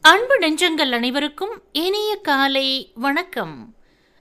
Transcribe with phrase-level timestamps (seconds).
[0.00, 3.74] அன்பு நெஞ்சங்கள் அனைவருக்கும் இனிய காலை வணக்கம்.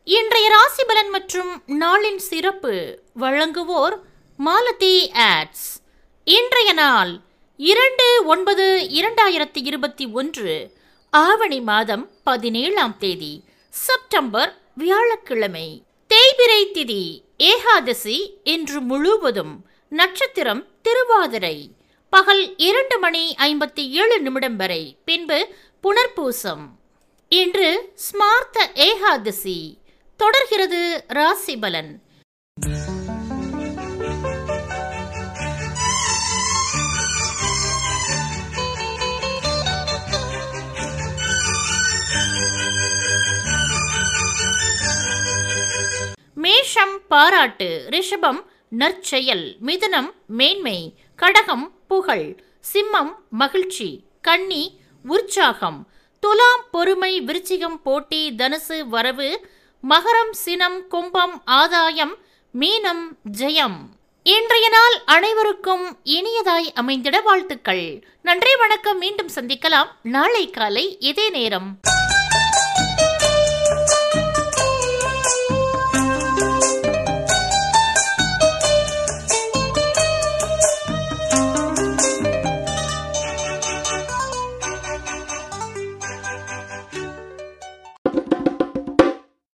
[0.04, 4.00] இன்றைய ராசி பலன் மற்றும் நாளின் சிறப்பு வழங்குவோர்
[4.38, 5.82] மாலதி ஆட்ஸ்.
[6.24, 7.20] இன்றைய நாள்
[7.58, 10.78] இரண்டு ஒன்பது இரண்டாயிரத்தி இருபத்தி ஒன்று
[11.10, 15.84] ஆவணி மாதம் பதினேழாம் தேதி செப்டம்பர் வியாழக்கிழமை.
[16.14, 21.72] தேய்பிரை திதி ஏகாதசி இன்று முழுவதும் நட்சத்திரம் திருவாதிரை.
[22.10, 25.48] பகல் இரண்டு மணி ஐம்பத்தி ஏழு நிமிடம் வரை பின்பு
[25.84, 26.66] புனர்பூசம்.
[27.30, 29.78] இன்று ஸ்மார்த்த ஏகாதசி.
[30.18, 31.58] தொடர்கிறது ராசி
[46.46, 52.28] மேஷம் பாராட்டு ரிஷபம் நற்செயல் மிதுனம் மேன்மை கடகம் புகழ்
[52.74, 53.88] சிம்மம் மகிழ்ச்சி
[54.22, 55.80] கன்னி உற்சாகம்
[56.20, 59.30] துலாம் பொறுமை விருச்சிகம் போட்டி தனுசு வரவு
[59.90, 62.16] மகரம் சினம் கும்பம் ஆதாயம்
[62.60, 63.06] மீனம்
[63.40, 63.80] ஜெயம்.
[64.24, 68.04] இன்றைய நாள் அனைவருக்கும் இனியதாய் அமைந்திட வாழ்த்துக்கள்.
[68.22, 68.98] நன்றி வணக்கம்.
[68.98, 69.92] மீண்டும் சந்திக்கலாம்.
[70.02, 71.80] நாளை காலை இதே நேரம்.